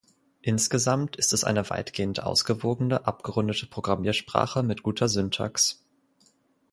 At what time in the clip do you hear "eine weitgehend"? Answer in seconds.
1.43-2.23